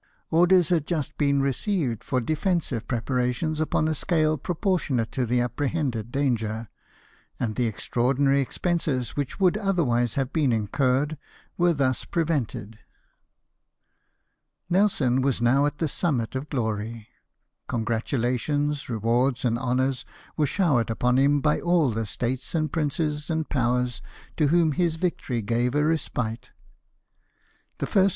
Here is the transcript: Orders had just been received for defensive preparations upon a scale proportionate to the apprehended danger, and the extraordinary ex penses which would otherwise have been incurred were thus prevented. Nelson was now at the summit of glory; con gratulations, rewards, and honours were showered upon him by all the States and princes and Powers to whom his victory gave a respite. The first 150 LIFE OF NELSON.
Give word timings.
Orders 0.31 0.69
had 0.69 0.87
just 0.87 1.15
been 1.19 1.43
received 1.43 2.03
for 2.03 2.19
defensive 2.19 2.87
preparations 2.87 3.61
upon 3.61 3.87
a 3.87 3.93
scale 3.93 4.35
proportionate 4.35 5.11
to 5.11 5.27
the 5.27 5.41
apprehended 5.41 6.11
danger, 6.11 6.69
and 7.39 7.55
the 7.55 7.67
extraordinary 7.67 8.41
ex 8.41 8.57
penses 8.57 9.09
which 9.11 9.39
would 9.39 9.57
otherwise 9.57 10.15
have 10.15 10.33
been 10.33 10.51
incurred 10.51 11.19
were 11.55 11.71
thus 11.71 12.03
prevented. 12.03 12.79
Nelson 14.71 15.21
was 15.21 15.39
now 15.39 15.67
at 15.67 15.77
the 15.77 15.87
summit 15.87 16.33
of 16.33 16.49
glory; 16.49 17.07
con 17.67 17.83
gratulations, 17.83 18.89
rewards, 18.89 19.45
and 19.45 19.59
honours 19.59 20.03
were 20.35 20.47
showered 20.47 20.89
upon 20.89 21.19
him 21.19 21.41
by 21.41 21.59
all 21.59 21.91
the 21.91 22.07
States 22.07 22.55
and 22.55 22.71
princes 22.73 23.29
and 23.29 23.49
Powers 23.49 24.01
to 24.35 24.47
whom 24.47 24.71
his 24.71 24.95
victory 24.95 25.43
gave 25.43 25.75
a 25.75 25.83
respite. 25.85 26.49
The 26.49 26.49
first 26.49 26.49
150 26.55 26.55
LIFE 26.55 27.91
OF 27.91 27.95
NELSON. 27.97 28.09